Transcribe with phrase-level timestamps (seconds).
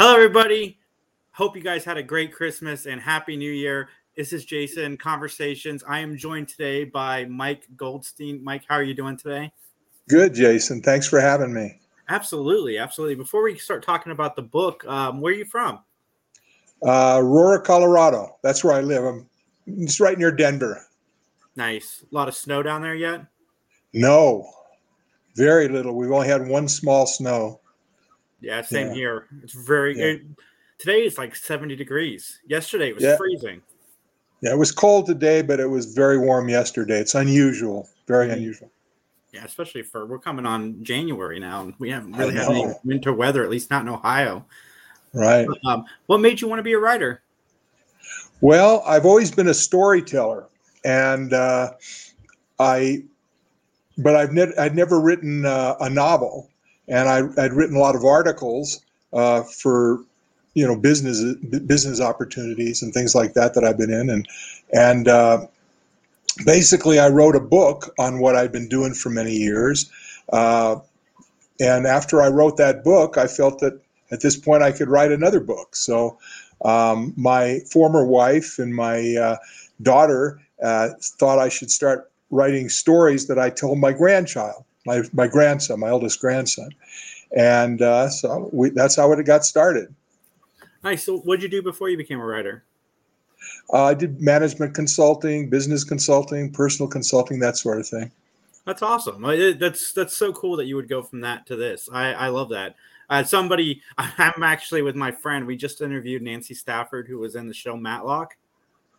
[0.00, 0.78] Hello, everybody.
[1.32, 3.90] Hope you guys had a great Christmas and Happy New Year.
[4.16, 5.84] This is Jason Conversations.
[5.86, 8.42] I am joined today by Mike Goldstein.
[8.42, 9.52] Mike, how are you doing today?
[10.08, 10.80] Good, Jason.
[10.80, 11.78] Thanks for having me.
[12.08, 13.14] Absolutely, absolutely.
[13.14, 15.80] Before we start talking about the book, um, where are you from?
[16.82, 18.38] Uh, Aurora, Colorado.
[18.42, 19.04] That's where I live.
[19.04, 19.28] I'm
[19.80, 20.82] just right near Denver.
[21.56, 22.06] Nice.
[22.10, 23.26] A lot of snow down there yet?
[23.92, 24.50] No,
[25.36, 25.94] very little.
[25.94, 27.60] We've only had one small snow.
[28.40, 28.94] Yeah, same yeah.
[28.94, 29.26] here.
[29.42, 30.04] It's very yeah.
[30.04, 30.22] it,
[30.78, 32.40] today it's like 70 degrees.
[32.46, 33.16] Yesterday it was yeah.
[33.16, 33.62] freezing.
[34.42, 36.98] Yeah, it was cold today, but it was very warm yesterday.
[36.98, 38.36] It's unusual, very mm-hmm.
[38.36, 38.70] unusual.
[39.32, 43.12] Yeah, especially for we're coming on January now, and we haven't really had any winter
[43.12, 44.44] weather, at least not in Ohio.
[45.12, 45.46] Right.
[45.64, 47.22] Um, what made you want to be a writer?
[48.40, 50.46] Well, I've always been a storyteller,
[50.84, 51.72] and uh,
[52.58, 53.04] I,
[53.98, 56.48] but I've ne- I'd never written uh, a novel,
[56.90, 60.00] and I, would written a lot of articles uh, for
[60.54, 61.22] you know business
[61.66, 64.28] business opportunities and things like that that I've been in, and
[64.72, 65.46] and uh,
[66.44, 69.90] basically, I wrote a book on what I'd been doing for many years.
[70.32, 70.76] Uh,
[71.60, 75.12] and after I wrote that book, I felt that at this point I could write
[75.12, 75.76] another book.
[75.76, 76.18] So
[76.64, 79.36] um, my former wife and my uh,
[79.82, 85.26] daughter uh, thought I should start writing stories that I told my grandchild, my, my
[85.26, 86.70] grandson, my eldest grandson.
[87.36, 89.94] And uh, so we, that's how it got started.
[90.82, 91.04] Nice.
[91.04, 92.64] So, what did you do before you became a writer?
[93.72, 98.10] Uh, I did management consulting, business consulting, personal consulting, that sort of thing.
[98.66, 99.22] That's awesome.
[99.58, 101.88] That's that's so cool that you would go from that to this.
[101.92, 102.76] I, I love that.
[103.08, 105.46] Uh, somebody, I'm actually with my friend.
[105.46, 108.36] We just interviewed Nancy Stafford, who was in the show Matlock.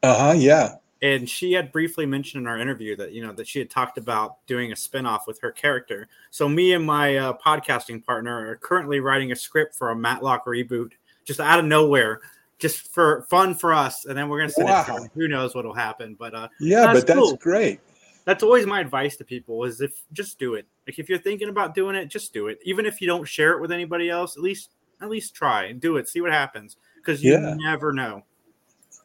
[0.03, 0.33] Uh huh.
[0.33, 0.75] Yeah.
[1.03, 3.97] And she had briefly mentioned in our interview that you know that she had talked
[3.97, 6.07] about doing a spinoff with her character.
[6.29, 10.45] So me and my uh, podcasting partner are currently writing a script for a Matlock
[10.45, 10.91] reboot,
[11.25, 12.21] just out of nowhere
[12.61, 14.85] just for fun for us, and then we're gonna send wow.
[14.87, 15.03] it.
[15.03, 16.15] To Who knows what'll happen?
[16.17, 17.35] But uh, yeah, that's but that's cool.
[17.37, 17.81] great.
[18.23, 20.67] That's always my advice to people: is if just do it.
[20.87, 22.59] Like if you're thinking about doing it, just do it.
[22.63, 24.69] Even if you don't share it with anybody else, at least
[25.01, 26.07] at least try and do it.
[26.07, 27.55] See what happens because you yeah.
[27.57, 28.23] never know.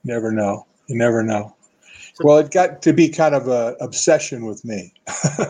[0.05, 0.67] Never know.
[0.87, 1.57] You never know.
[2.21, 4.95] Well, it got to be kind of a obsession with me.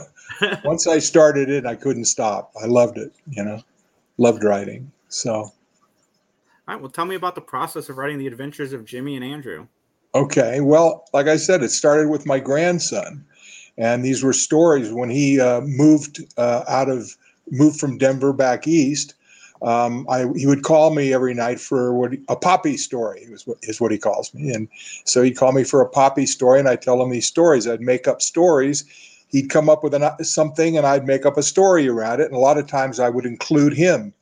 [0.65, 2.53] Once I started it, I couldn't stop.
[2.60, 3.12] I loved it.
[3.31, 3.62] You know,
[4.19, 4.91] loved writing.
[5.09, 5.53] So
[6.69, 6.82] all right.
[6.82, 9.69] Well, tell me about the process of writing the adventures of Jimmy and Andrew.
[10.16, 10.60] Okay.
[10.60, 13.25] Well, like I said, it started with my grandson,
[13.78, 17.16] and these were stories when he uh, moved uh, out of
[17.50, 19.15] moved from Denver back east.
[19.62, 23.59] Um, I, he would call me every night for what a poppy story was what,
[23.62, 24.69] is what he calls me, and
[25.05, 27.67] so he'd call me for a poppy story, and I'd tell him these stories.
[27.67, 28.84] I'd make up stories.
[29.28, 32.27] He'd come up with an, something, and I'd make up a story around it.
[32.27, 34.12] And a lot of times, I would include him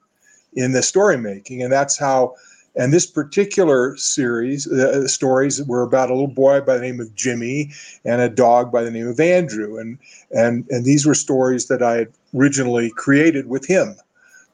[0.55, 2.34] in the story making, and that's how.
[2.77, 7.15] And this particular series, uh, stories were about a little boy by the name of
[7.15, 7.71] Jimmy
[8.05, 9.97] and a dog by the name of Andrew, and
[10.33, 13.95] and and these were stories that I had originally created with him.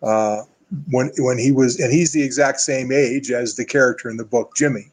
[0.03, 0.43] Uh,
[0.91, 4.25] when when he was and he's the exact same age as the character in the
[4.25, 4.89] book Jimmy,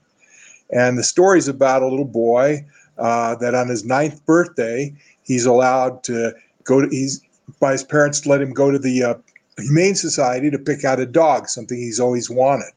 [0.71, 2.65] and the story's about a little boy
[2.97, 4.93] uh, that on his ninth birthday
[5.23, 6.33] he's allowed to
[6.63, 7.21] go to he's
[7.59, 9.13] by his parents let him go to the uh,
[9.57, 12.71] Humane Society to pick out a dog, something he's always wanted.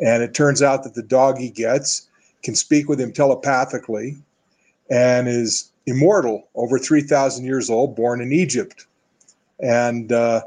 [0.00, 2.08] And it turns out that the dog he gets
[2.42, 4.16] can speak with him telepathically
[4.90, 8.86] and is immortal, over 3,000 years old, born in Egypt.
[9.60, 10.42] And uh,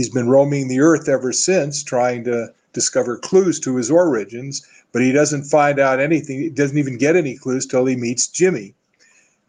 [0.00, 5.02] he's been roaming the earth ever since, trying to discover clues to his origins, but
[5.02, 6.40] he doesn't find out anything.
[6.40, 8.74] He doesn't even get any clues till he meets Jimmy.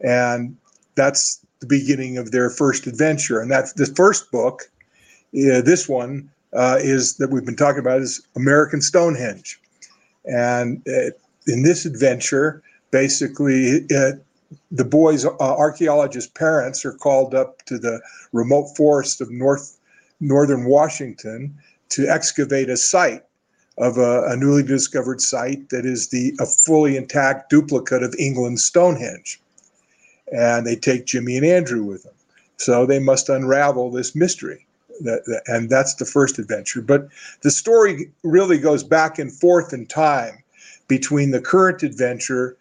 [0.01, 0.57] And
[0.95, 3.39] that's the beginning of their first adventure.
[3.39, 4.63] And that's the first book
[5.33, 9.59] uh, this one uh, is that we've been talking about is American Stonehenge,
[10.25, 11.11] and uh,
[11.47, 12.61] in this adventure,
[12.91, 14.11] basically, uh,
[14.71, 18.01] the boys' uh, archaeologist parents are called up to the
[18.33, 19.77] remote forest of north
[20.21, 21.53] northern Washington
[21.89, 23.23] to excavate a site
[23.77, 28.63] of a, a, newly discovered site that is the a fully intact duplicate of England's
[28.63, 29.41] Stonehenge.
[30.31, 32.13] And they take Jimmy and Andrew with them.
[32.57, 34.65] So they must unravel this mystery
[35.01, 36.81] that, that, and that's the first adventure.
[36.81, 37.07] But
[37.41, 40.43] the story really goes back and forth in time
[40.87, 42.57] between the current adventure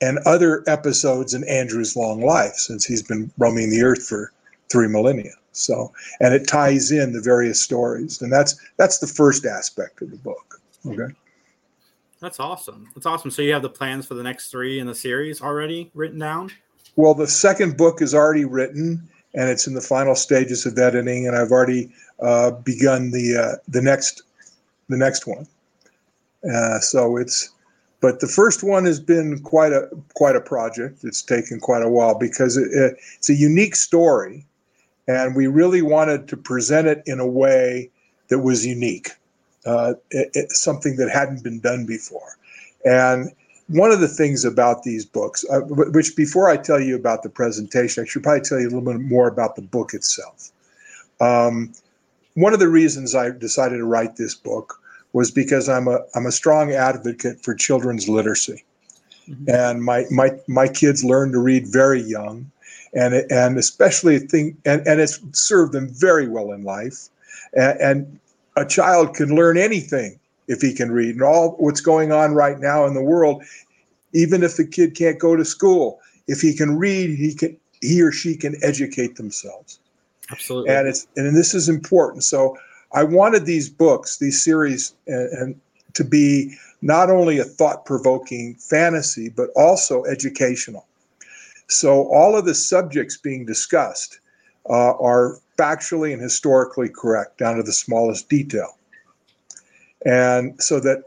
[0.00, 4.32] and other episodes in Andrew's long life, since he's been roaming the earth for
[4.70, 5.32] three millennia.
[5.58, 10.10] So, and it ties in the various stories, and that's that's the first aspect of
[10.10, 10.60] the book.
[10.86, 11.14] Okay.
[12.20, 12.88] That's awesome.
[12.94, 13.30] That's awesome.
[13.30, 16.50] So you have the plans for the next three in the series already written down?
[16.96, 21.26] Well, the second book is already written and it's in the final stages of editing.
[21.26, 24.22] And I've already uh, begun the uh, the next
[24.88, 25.46] the next one.
[26.52, 27.50] Uh, so it's,
[28.00, 31.04] but the first one has been quite a quite a project.
[31.04, 34.46] It's taken quite a while because it, it, it's a unique story,
[35.08, 37.90] and we really wanted to present it in a way
[38.28, 39.10] that was unique,
[39.66, 42.36] uh, it, something that hadn't been done before.
[42.84, 43.32] And
[43.68, 47.30] one of the things about these books, uh, which before I tell you about the
[47.30, 50.50] presentation, I should probably tell you a little bit more about the book itself.
[51.20, 51.72] Um,
[52.34, 54.80] one of the reasons I decided to write this book
[55.12, 58.62] was because I'm a I'm a strong advocate for children's literacy,
[59.28, 59.48] mm-hmm.
[59.48, 62.50] and my my my kids learn to read very young,
[62.94, 67.08] and and especially think and and it's served them very well in life,
[67.54, 68.20] and, and
[68.56, 70.18] a child can learn anything
[70.48, 73.42] if he can read, and all what's going on right now in the world,
[74.14, 78.02] even if the kid can't go to school, if he can read, he can he
[78.02, 79.78] or she can educate themselves.
[80.30, 80.74] Absolutely.
[80.74, 82.24] And it's and this is important.
[82.24, 82.56] So
[82.92, 85.60] I wanted these books, these series, and, and
[85.94, 90.86] to be not only a thought-provoking fantasy, but also educational.
[91.68, 94.20] So all of the subjects being discussed
[94.68, 98.78] uh, are factually and historically correct down to the smallest detail.
[100.04, 101.04] And so that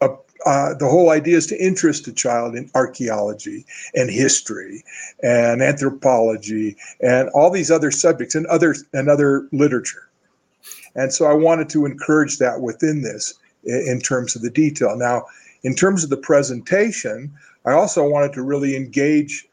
[0.00, 0.08] uh,
[0.44, 3.64] uh, the whole idea is to interest a child in archaeology
[3.94, 4.84] and history
[5.22, 10.08] and anthropology and all these other subjects and other and other literature.
[10.94, 13.34] And so I wanted to encourage that within this
[13.64, 14.96] in terms of the detail.
[14.96, 15.26] Now,
[15.62, 17.32] in terms of the presentation,
[17.64, 19.48] I also wanted to really engage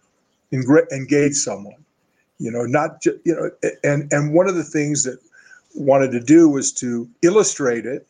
[0.53, 1.83] engage someone.
[2.39, 3.49] You know, not just you know,
[3.83, 5.19] and and one of the things that
[5.75, 8.07] wanted to do was to illustrate it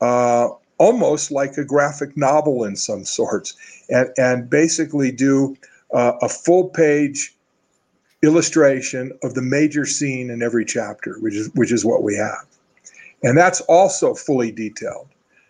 [0.00, 0.48] uh,
[0.78, 3.54] almost like a graphic novel in some sorts,
[3.88, 5.56] and, and basically do
[5.94, 7.34] uh, a full page
[8.22, 12.46] illustration of the major scene in every chapter, which is which is what we have,
[13.22, 15.08] and that's also fully detailed.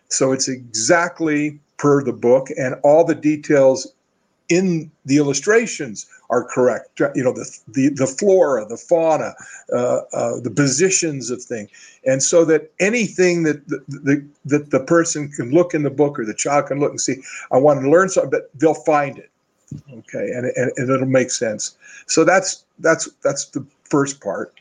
[0.09, 3.87] So it's exactly per the book, and all the details
[4.49, 6.99] in the illustrations are correct.
[7.15, 9.33] You know, the the, the flora, the fauna,
[9.73, 11.69] uh, uh, the positions of things,
[12.05, 16.19] and so that anything that the, the, that the person can look in the book
[16.19, 17.21] or the child can look and see,
[17.51, 19.29] I want to learn something, but they'll find it.
[19.91, 21.75] Okay, and, and, and it'll make sense.
[22.07, 24.53] So that's that's that's the first part,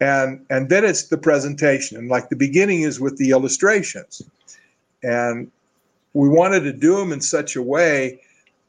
[0.00, 4.22] and and then it's the presentation, and like the beginning is with the illustrations,
[5.02, 5.50] and
[6.14, 8.20] we wanted to do them in such a way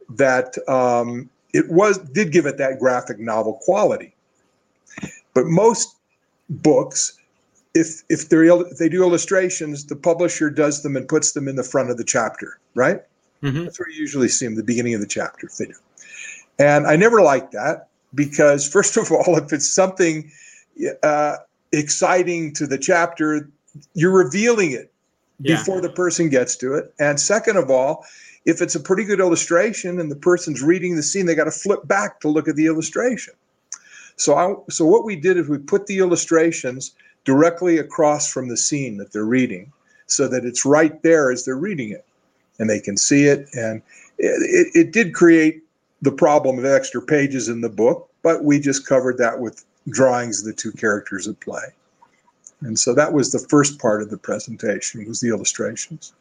[0.09, 4.13] that um, it was did give it that graphic novel quality.
[5.33, 5.95] But most
[6.49, 7.17] books,
[7.73, 11.55] if if they if they do illustrations, the publisher does them and puts them in
[11.55, 13.01] the front of the chapter, right?
[13.43, 13.63] Mm-hmm.
[13.63, 15.73] That's where you usually see them, the beginning of the chapter, if they do.
[16.57, 20.31] And I never liked that because, first of all, if it's something
[21.03, 21.37] uh,
[21.71, 23.49] exciting to the chapter,
[23.93, 24.91] you're revealing it
[25.39, 25.57] yeah.
[25.57, 26.93] before the person gets to it.
[26.99, 28.05] And second of all,
[28.49, 31.51] if it's a pretty good illustration and the person's reading the scene, they got to
[31.51, 33.33] flip back to look at the illustration.
[34.15, 38.57] So I, so what we did is we put the illustrations directly across from the
[38.57, 39.71] scene that they're reading,
[40.07, 42.05] so that it's right there as they're reading it,
[42.57, 43.47] and they can see it.
[43.53, 43.81] And
[44.17, 45.61] it, it, it did create
[46.01, 50.39] the problem of extra pages in the book, but we just covered that with drawings
[50.39, 51.65] of the two characters at play.
[52.61, 56.13] And so that was the first part of the presentation was the illustrations.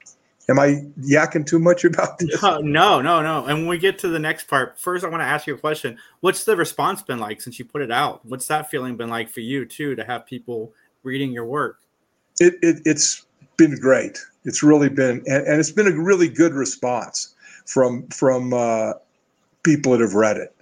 [0.50, 2.43] Am I yakking too much about this?
[2.43, 3.44] No, no, no, no.
[3.44, 5.58] And when we get to the next part, first I want to ask you a
[5.58, 5.98] question.
[6.20, 8.24] What's the response been like since you put it out?
[8.24, 11.81] What's that feeling been like for you too to have people reading your work?
[12.40, 13.26] It, it it's
[13.58, 14.19] been great.
[14.44, 17.34] It's really been, and, and it's been a really good response
[17.67, 18.94] from from uh,
[19.64, 20.56] people that have read it,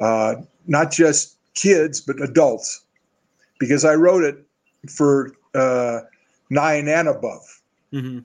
[0.00, 2.82] uh, not just kids but adults,
[3.60, 4.44] because I wrote it
[4.90, 6.00] for uh,
[6.50, 7.60] nine and above.
[7.92, 8.18] Mm-hmm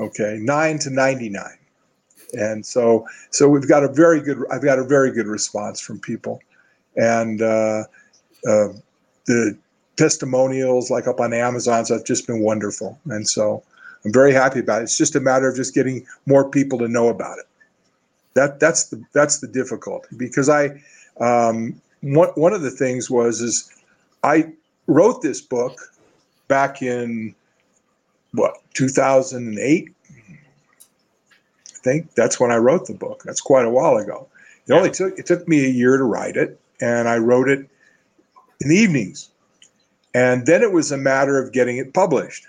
[0.00, 1.42] okay, nine to 99.
[2.32, 5.98] And so, so we've got a very good, I've got a very good response from
[5.98, 6.40] people.
[6.96, 7.84] And uh,
[8.46, 8.68] uh,
[9.26, 9.58] the
[9.96, 12.98] testimonials, like up on Amazon, have just been wonderful.
[13.06, 13.62] And so
[14.04, 14.84] I'm very happy about it.
[14.84, 17.46] It's just a matter of just getting more people to know about it.
[18.34, 20.80] That that's the that's the difficulty because I
[21.20, 23.68] um, one one of the things was is
[24.22, 24.52] I
[24.86, 25.80] wrote this book
[26.46, 27.34] back in
[28.32, 29.88] what 2008
[30.20, 33.22] i think that's when i wrote the book.
[33.24, 34.28] That's quite a while ago.
[34.66, 37.68] It only took it took me a year to write it and i wrote it
[38.60, 39.30] in the evenings.
[40.12, 42.46] And then it was a matter of getting it published.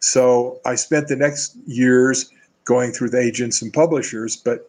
[0.00, 2.30] So i spent the next years
[2.64, 4.68] going through the agents and publishers but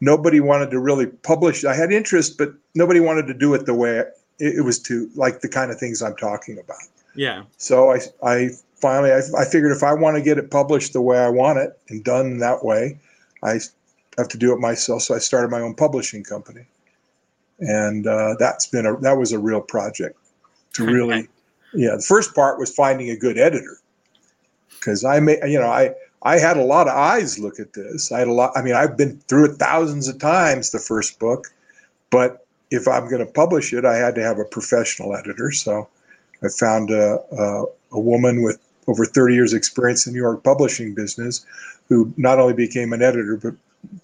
[0.00, 1.64] nobody wanted to really publish.
[1.64, 5.10] I had interest but nobody wanted to do it the way it, it was to
[5.14, 6.76] like the kind of things i'm talking about.
[7.14, 7.44] Yeah.
[7.56, 8.50] So i i
[8.82, 11.58] finally, I, I figured if I want to get it published the way I want
[11.58, 12.98] it and done that way,
[13.42, 13.60] I
[14.18, 15.02] have to do it myself.
[15.02, 16.66] So I started my own publishing company,
[17.60, 20.18] and uh, that's been a that was a real project
[20.74, 21.28] to really,
[21.72, 21.96] yeah.
[21.96, 23.78] The first part was finding a good editor
[24.70, 28.12] because I may, you know, I I had a lot of eyes look at this.
[28.12, 28.52] I had a lot.
[28.56, 30.70] I mean, I've been through it thousands of times.
[30.70, 31.46] The first book,
[32.10, 35.52] but if I'm going to publish it, I had to have a professional editor.
[35.52, 35.88] So
[36.42, 38.58] I found a, a, a woman with
[38.88, 41.46] over 30 years experience in New York publishing business
[41.88, 43.54] who not only became an editor but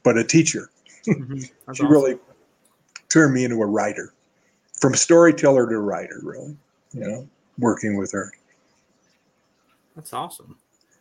[0.02, 0.70] but a teacher.
[1.06, 1.38] Mm-hmm.
[1.40, 1.88] she awesome.
[1.88, 2.18] really
[3.08, 4.12] turned me into a writer,
[4.80, 6.20] from storyteller to writer.
[6.22, 6.56] Really,
[6.92, 8.32] you know, working with her.
[9.94, 10.56] That's awesome.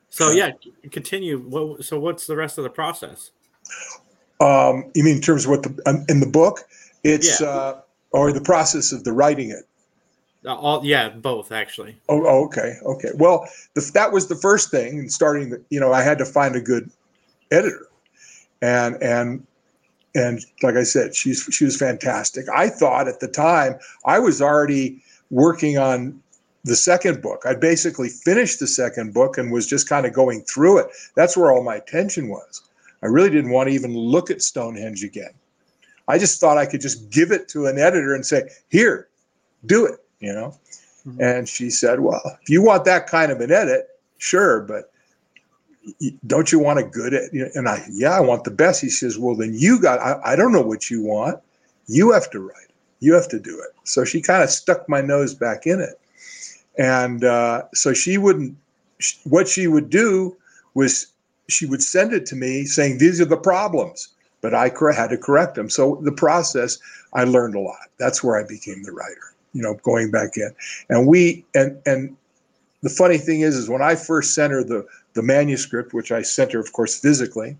[0.10, 0.52] So yeah,
[0.92, 1.78] continue.
[1.82, 3.32] So what's the rest of the process?
[4.40, 6.62] Um, you mean in terms of what the um, in the book?
[7.04, 7.48] It's yeah.
[7.48, 7.82] uh,
[8.12, 9.68] or the process of the writing it.
[10.48, 11.98] Uh, all yeah, both actually.
[12.08, 13.10] Oh, oh okay, okay.
[13.16, 15.00] Well, the, that was the first thing.
[15.00, 16.90] And starting, the, you know, I had to find a good
[17.52, 17.88] editor,
[18.62, 19.46] and and
[20.16, 22.46] and like I said, she's she was fantastic.
[22.50, 26.22] I thought at the time I was already working on
[26.64, 27.44] the second book.
[27.46, 30.88] I basically finished the second book and was just kind of going through it.
[31.16, 32.62] That's where all my attention was.
[33.04, 35.32] I really didn't want to even look at Stonehenge again.
[36.08, 39.10] I just thought I could just give it to an editor and say, "Here,
[39.66, 40.56] do it," you know.
[41.08, 41.22] Mm-hmm.
[41.22, 44.92] And she said, "Well, if you want that kind of an edit, sure, but
[46.26, 49.18] don't you want a good edit?" And I, "Yeah, I want the best." He says,
[49.18, 50.00] "Well, then you got.
[50.00, 51.40] I, I don't know what you want.
[51.88, 52.66] You have to write.
[52.66, 52.76] It.
[53.00, 56.00] You have to do it." So she kind of stuck my nose back in it
[56.78, 58.56] and uh, so she wouldn't,
[59.24, 60.36] what she would do
[60.74, 61.08] was
[61.50, 64.10] she would send it to me saying, These are the problems,
[64.42, 65.70] but I had to correct them.
[65.70, 66.78] So the process,
[67.14, 67.90] I learned a lot.
[67.98, 70.52] That's where I became the writer, you know, going back in.
[70.90, 72.16] And we, and, and,
[72.84, 76.22] the funny thing is, is when I first sent her the, the manuscript, which I
[76.22, 77.58] sent her, of course, physically,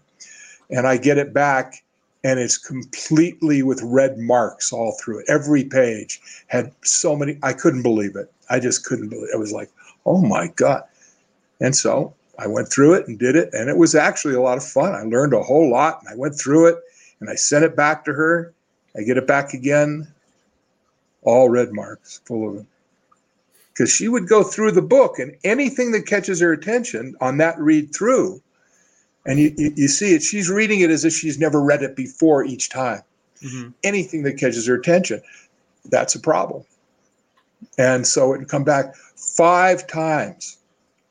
[0.70, 1.84] and I get it back,
[2.24, 5.26] and it's completely with red marks all through it.
[5.28, 7.40] Every page had so many.
[7.42, 8.32] I couldn't believe it.
[8.52, 9.36] I just couldn't believe it.
[9.36, 9.72] I was like,
[10.06, 10.84] oh my God.
[11.62, 13.50] And so I went through it and did it.
[13.54, 14.94] And it was actually a lot of fun.
[14.94, 16.78] I learned a whole lot and I went through it
[17.20, 18.54] and I sent it back to her.
[18.96, 20.08] I get it back again,
[21.28, 22.68] all red marks, full of them.
[23.74, 27.60] Because she would go through the book and anything that catches her attention on that
[27.60, 28.42] read through,
[29.26, 31.96] and you, you, you see it, she's reading it as if she's never read it
[31.96, 33.02] before each time.
[33.44, 33.72] Mm-hmm.
[33.84, 35.22] Anything that catches her attention,
[35.86, 36.64] that's a problem.
[37.78, 40.58] And so it would come back five times.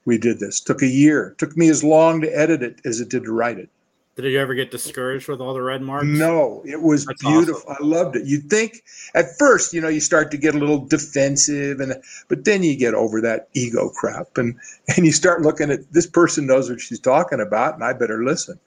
[0.06, 0.60] We did this.
[0.60, 1.34] Took a year.
[1.36, 3.68] Took me as long to edit it as it did to write it.
[4.16, 6.06] Did you ever get discouraged with all the red marks?
[6.06, 7.70] No, it was That's beautiful.
[7.70, 7.84] Awesome.
[7.84, 8.26] I loved it.
[8.26, 8.82] You'd think
[9.14, 11.94] at first, you know, you start to get a little defensive, and
[12.28, 14.58] but then you get over that ego crap, and
[14.96, 18.24] and you start looking at this person knows what she's talking about, and I better
[18.24, 18.58] listen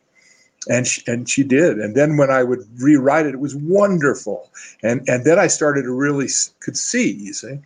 [0.67, 4.51] and she, and she did and then when i would rewrite it it was wonderful
[4.83, 6.27] and and then i started to really
[6.59, 7.57] could see you see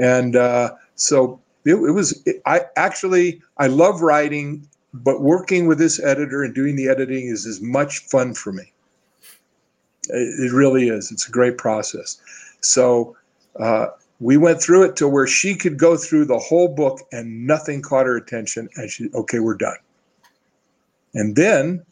[0.00, 4.66] and uh, so it, it was it, i actually i love writing
[5.02, 8.72] but working with this editor and doing the editing is as much fun for me.
[10.08, 11.10] It, it really is.
[11.10, 12.20] It's a great process.
[12.60, 13.16] So
[13.58, 13.88] uh,
[14.20, 17.82] we went through it to where she could go through the whole book and nothing
[17.82, 19.76] caught her attention and she okay we're done.
[21.14, 21.84] And then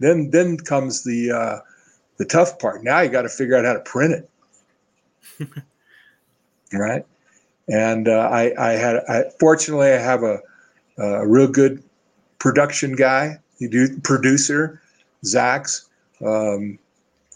[0.00, 1.58] then then comes the uh,
[2.16, 2.82] the tough part.
[2.82, 4.24] Now you got to figure out how to print
[5.38, 5.48] it,
[6.72, 7.06] right?
[7.68, 10.40] And uh, I I had I, fortunately I have a
[10.98, 11.82] a real good
[12.42, 14.82] production guy, do producer,
[15.24, 15.88] Zach's,
[16.26, 16.76] um,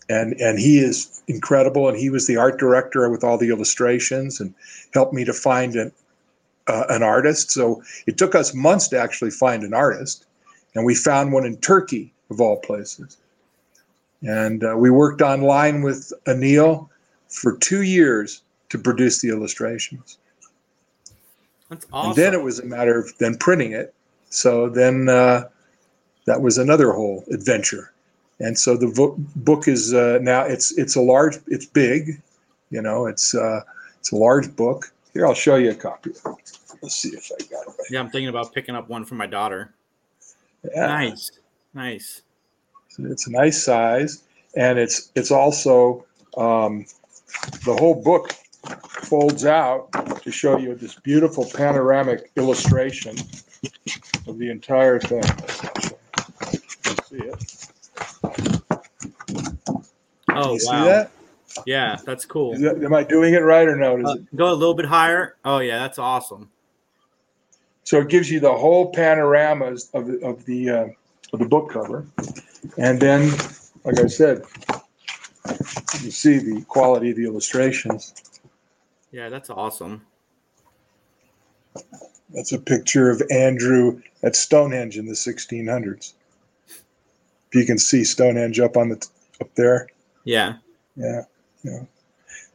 [0.09, 1.89] and and he is incredible.
[1.89, 4.53] And he was the art director with all the illustrations and
[4.93, 5.93] helped me to find an
[6.67, 7.53] uh, an artist.
[7.53, 10.27] So it took us months to actually find an artist,
[10.75, 13.17] and we found one in Turkey of all places.
[14.23, 16.89] And uh, we worked online with Anil
[17.29, 20.19] for two years to produce the illustrations.
[21.69, 22.11] That's awesome.
[22.11, 23.95] And then it was a matter of then printing it.
[24.31, 25.49] So then uh,
[26.27, 27.93] that was another whole adventure.
[28.39, 32.21] And so the vo- book is uh, now it's it's a large it's big,
[32.71, 33.63] you know it's uh,
[33.99, 34.93] it's a large book.
[35.15, 36.11] Here I'll show you a copy.
[36.83, 37.69] Let's see if I got it.
[37.69, 37.91] Right.
[37.91, 39.73] Yeah, I'm thinking about picking up one for my daughter.
[40.75, 40.87] Yeah.
[40.87, 41.31] Nice.
[41.73, 42.23] Nice.
[42.99, 46.05] It's a nice size, and it's it's also
[46.37, 46.85] um,
[47.65, 48.33] the whole book
[48.89, 49.91] folds out
[50.23, 53.17] to show you this beautiful panoramic illustration
[54.27, 55.23] of the entire thing.
[57.05, 57.67] see it.
[60.29, 60.85] Oh you wow!
[60.85, 61.11] That?
[61.65, 62.59] Yeah, that's cool.
[62.59, 64.03] That, am I doing it right or no?
[64.07, 65.37] Uh, go a little bit higher.
[65.45, 66.51] Oh yeah, that's awesome.
[67.85, 70.87] So it gives you the whole panoramas of the of the uh,
[71.33, 72.07] of the book cover,
[72.77, 73.31] and then,
[73.85, 74.43] like I said,
[76.03, 78.15] you see the quality of the illustrations.
[79.13, 80.05] Yeah, that's awesome.
[82.31, 86.13] That's a picture of Andrew at Stonehenge in the 1600s.
[86.69, 89.07] If you can see Stonehenge up on the
[89.41, 89.89] up there.
[90.25, 90.55] Yeah.
[90.97, 91.23] Yeah.
[91.63, 91.83] Yeah.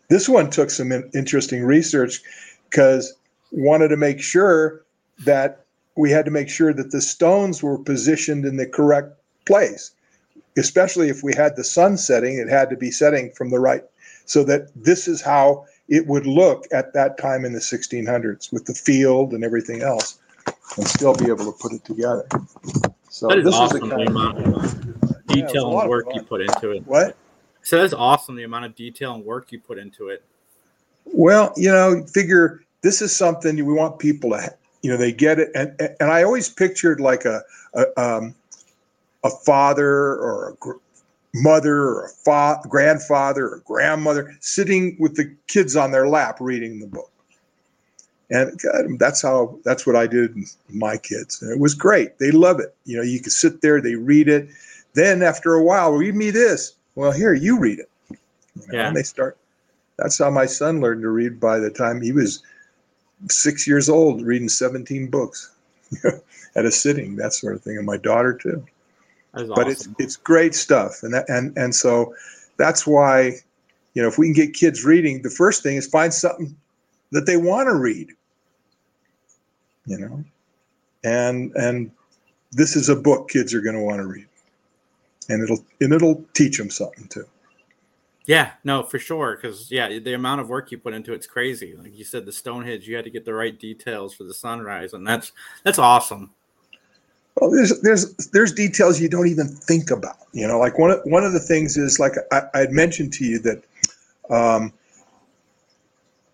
[0.09, 2.21] This one took some in- interesting research
[2.69, 3.13] because
[3.51, 4.83] wanted to make sure
[5.25, 9.13] that we had to make sure that the stones were positioned in the correct
[9.45, 9.91] place,
[10.57, 13.83] especially if we had the sun setting, it had to be setting from the right,
[14.25, 18.65] so that this is how it would look at that time in the 1600s with
[18.65, 20.19] the field and everything else,
[20.77, 22.25] and still be able to put it together.
[23.09, 23.89] So That is this awesome.
[23.89, 26.83] was The the amount of Yeah, detail lot and work you put into it.
[26.87, 27.17] what?
[27.61, 28.35] So that's awesome.
[28.35, 30.23] The amount of detail and work you put into it.
[31.03, 35.39] Well, you know, figure this is something we want people to, you know, they get
[35.39, 37.43] it, and and I always pictured like a
[37.73, 38.33] a, um,
[39.25, 40.57] a father or
[41.33, 46.79] mother or a fa- grandfather or grandmother sitting with the kids on their lap reading
[46.79, 47.11] the book,
[48.29, 52.17] and God, that's how that's what I did with my kids, and it was great.
[52.19, 52.75] They love it.
[52.85, 54.49] You know, you can sit there, they read it.
[54.93, 56.73] Then after a while, read me this.
[56.95, 57.89] Well, here you read it.
[58.09, 58.17] You
[58.55, 58.87] know, Yeah.
[58.87, 59.37] And they start.
[59.97, 62.41] That's how my son learned to read by the time he was
[63.29, 65.51] six years old, reading 17 books
[66.55, 67.77] at a sitting, that sort of thing.
[67.77, 68.65] And my daughter too.
[69.35, 71.03] Is But it's it's great stuff.
[71.03, 72.13] And that, and and so
[72.57, 73.37] that's why,
[73.93, 76.55] you know, if we can get kids reading, the first thing is find something
[77.11, 78.11] that they want to read.
[79.85, 80.23] You know?
[81.03, 81.91] And and
[82.51, 84.27] this is a book kids are going to want to read.
[85.29, 87.25] And it'll and it'll teach them something too.
[88.25, 89.35] Yeah, no, for sure.
[89.35, 91.75] Because yeah, the amount of work you put into it's crazy.
[91.75, 94.93] Like you said, the Stonehenge, you had to get the right details for the sunrise,
[94.93, 95.31] and that's
[95.63, 96.31] that's awesome.
[97.35, 100.17] Well, there's there's there's details you don't even think about.
[100.33, 103.13] You know, like one of, one of the things is like I, I had mentioned
[103.13, 103.63] to you that
[104.29, 104.73] um,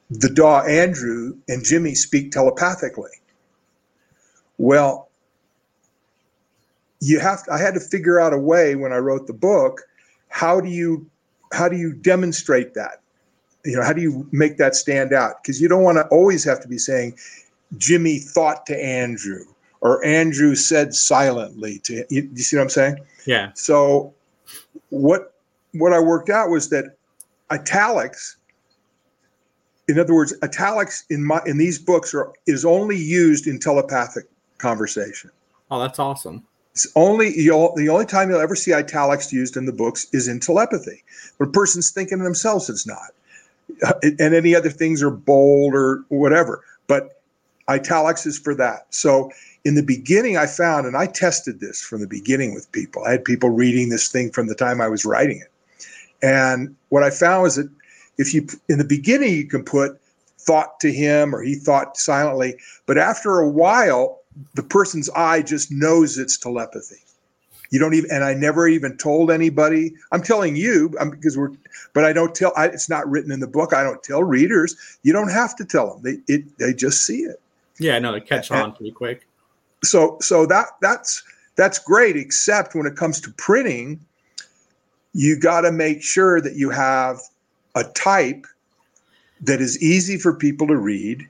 [0.10, 3.12] the dog Andrew and Jimmy speak telepathically.
[4.58, 5.10] Well,
[7.00, 9.82] you have I had to figure out a way when I wrote the book.
[10.30, 11.10] How do you
[11.54, 13.02] how do you demonstrate that?
[13.64, 15.42] You know, how do you make that stand out?
[15.42, 17.18] Because you don't want to always have to be saying
[17.78, 19.46] Jimmy thought to Andrew
[19.82, 22.98] or Andrew said silently to you, you see what I'm saying?
[23.26, 24.14] Yeah, So
[24.90, 25.34] what
[25.74, 26.96] what I worked out was that
[27.52, 28.38] italics
[29.88, 34.26] in other words italics in my in these books are is only used in telepathic
[34.58, 35.30] conversation.
[35.72, 36.44] oh, that's awesome.
[36.74, 40.28] It's only you'll, the only time you'll ever see italics used in the books is
[40.28, 41.04] in telepathy.
[41.38, 43.12] When a person's thinking to themselves, it's not.
[43.84, 46.64] Uh, And any other things are bold or whatever.
[46.86, 47.20] But
[47.68, 48.86] italics is for that.
[48.92, 49.32] So
[49.68, 53.04] in the beginning, I found, and I tested this from the beginning with people.
[53.04, 55.52] I had people reading this thing from the time I was writing it.
[56.26, 57.70] And what I found was that
[58.18, 60.00] if you, in the beginning, you can put
[60.40, 64.22] thought to him or he thought silently, but after a while,
[64.56, 67.04] the person's eye just knows it's telepathy.
[67.70, 69.94] You don't even, and I never even told anybody.
[70.14, 71.52] I'm telling you I'm, because we're,
[71.92, 72.54] but I don't tell.
[72.56, 73.74] I, it's not written in the book.
[73.74, 74.78] I don't tell readers.
[75.04, 76.04] You don't have to tell them.
[76.04, 77.42] They it they just see it.
[77.78, 79.27] Yeah, no, they catch And- on pretty quick.
[79.84, 81.24] So so that that's
[81.56, 82.16] that's great.
[82.16, 84.06] Except when it comes to printing,
[85.14, 87.20] you got to make sure that you have
[87.76, 88.46] a type
[89.42, 91.28] that is easy for people to read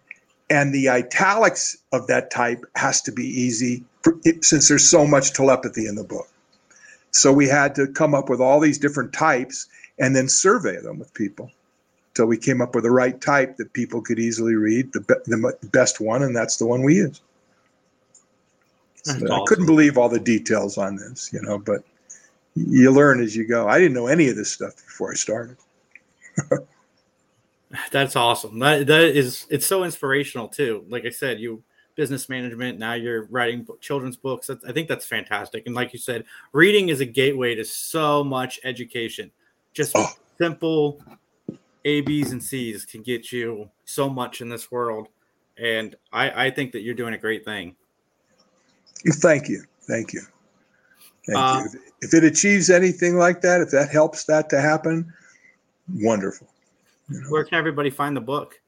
[0.50, 5.34] and the italics of that type has to be easy for, since there's so much
[5.34, 6.28] telepathy in the book
[7.12, 9.68] so we had to come up with all these different types
[10.00, 11.52] and then survey them with people
[12.16, 15.16] so we came up with the right type that people could easily read the, be-
[15.26, 17.22] the best one and that's the one we use
[19.08, 21.84] So i couldn't believe all the details on this you know but
[22.56, 25.58] you learn as you go i didn't know any of this stuff before i started
[27.92, 28.60] That's awesome.
[28.60, 30.86] That that is it's so inspirational too.
[30.88, 31.64] Like I said, you
[31.96, 32.80] business management.
[32.80, 34.48] Now you're writing children's books.
[34.48, 35.66] That's, I think that's fantastic.
[35.66, 39.32] And like you said, reading is a gateway to so much education.
[39.74, 40.08] Just Oh.
[40.38, 41.02] simple
[41.84, 45.10] A, B's, and C's can get you so much in this world.
[45.58, 47.76] And I, I think that you're doing a great thing.
[49.06, 49.64] Thank you.
[49.82, 50.22] Thank you.
[51.26, 51.80] Thank Uh, you.
[52.02, 55.12] If, if it achieves anything like that, if that helps that to happen,
[55.94, 56.48] wonderful.
[57.10, 57.30] You know?
[57.30, 58.60] Where can everybody find the book?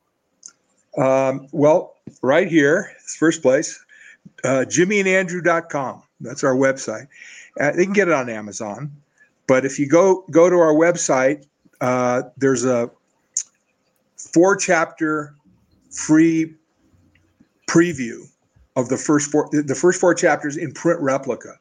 [0.98, 3.84] Um, well, right here, first place,
[4.44, 6.04] uh, jimmyandandrew.com.
[6.22, 7.08] That's our website.
[7.60, 8.92] Uh, they can get it on Amazon.
[9.48, 11.46] But if you go go to our website,
[11.82, 12.90] uh, there's a
[14.16, 15.34] four chapter
[15.92, 16.54] free
[17.68, 18.28] preview
[18.80, 21.60] of the first four the first four chapters in print replica,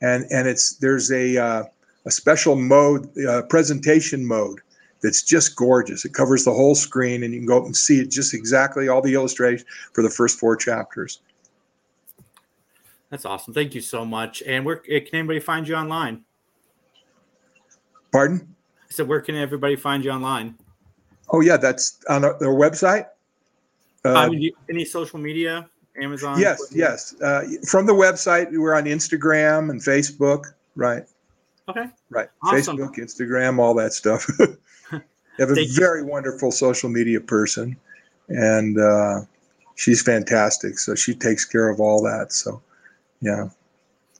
[0.00, 1.64] and and it's there's a uh,
[2.04, 4.60] a special mode uh, presentation mode
[5.02, 6.04] that's just gorgeous.
[6.04, 8.88] It covers the whole screen, and you can go up and see it just exactly
[8.88, 11.20] all the illustrations for the first four chapters.
[13.10, 13.52] That's awesome.
[13.52, 14.42] Thank you so much.
[14.46, 16.24] And where can anybody find you online?
[18.10, 18.54] Pardon?
[18.88, 20.54] I said, where can everybody find you online?
[21.28, 23.06] Oh yeah, that's on their website.
[24.04, 25.68] Uh, mean, any social media,
[26.00, 26.38] Amazon?
[26.38, 26.78] Yes, Twitter?
[26.78, 27.14] yes.
[27.20, 30.52] Uh, from the website, we're on Instagram and Facebook.
[30.74, 31.04] Right.
[31.68, 31.86] Okay.
[32.10, 32.28] Right.
[32.42, 32.78] Awesome.
[32.78, 34.28] Facebook, Instagram, all that stuff.
[34.40, 35.00] you
[35.38, 36.06] have a very you.
[36.06, 37.76] wonderful social media person,
[38.28, 39.20] and uh,
[39.76, 40.78] she's fantastic.
[40.78, 42.32] So she takes care of all that.
[42.32, 42.62] So,
[43.20, 43.48] yeah.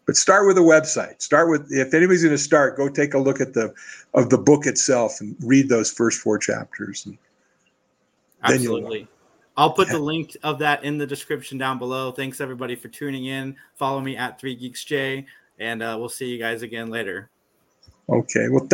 [0.07, 1.23] But start with a website.
[1.23, 3.73] Start with if anybody's going to start, go take a look at the
[4.15, 7.07] of the book itself and read those first four chapters.
[7.07, 7.19] And
[8.43, 9.09] Absolutely.
[9.57, 12.11] I'll put the link of that in the description down below.
[12.11, 13.57] Thanks everybody for tuning in.
[13.75, 15.27] Follow me at Three Geeks J,
[15.59, 17.31] and uh, we'll see you guys again later.
[18.09, 18.49] Okay.
[18.49, 18.69] Well.